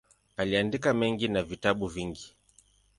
Aliandika 0.37 0.93
mengi 0.93 1.27
na 1.27 1.43
vitabu 1.43 1.87
vingi. 1.87 2.35